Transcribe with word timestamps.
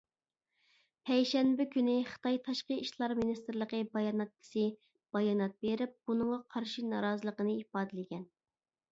پەيشەنبە 1.07 1.65
كۈنى 1.73 1.97
خىتاي 2.13 2.37
تاشقى 2.47 2.77
ئىشلار 2.85 3.13
مىنىستىرلىقى 3.19 3.81
باياناتچىسى 3.97 4.63
بايانات 5.17 5.53
بېرىپ 5.65 5.93
بۇنىڭغا 6.09 6.39
قارشى 6.55 6.85
نارازىلىقىنى 6.95 7.55
ئىپادىلىگەن. 7.59 8.25